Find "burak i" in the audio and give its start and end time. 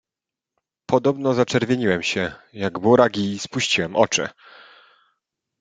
2.79-3.39